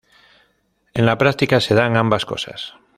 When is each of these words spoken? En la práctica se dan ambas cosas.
En 0.95 1.05
la 1.05 1.19
práctica 1.19 1.59
se 1.59 1.75
dan 1.75 1.95
ambas 1.95 2.25
cosas. 2.25 2.73